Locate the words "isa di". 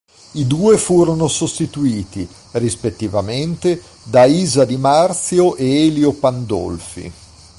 4.25-4.75